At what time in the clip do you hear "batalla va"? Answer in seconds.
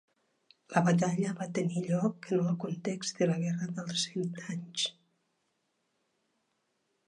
0.87-1.47